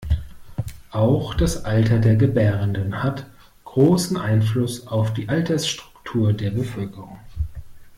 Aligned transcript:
Auch 0.89 1.35
das 1.35 1.63
Alter 1.63 1.99
der 1.99 2.15
Gebärenden 2.15 3.03
hat 3.03 3.27
großen 3.65 4.17
Einfluss 4.17 4.87
auf 4.87 5.13
die 5.13 5.29
Altersstruktur 5.29 6.33
der 6.33 6.49
Bevölkerung. 6.49 7.19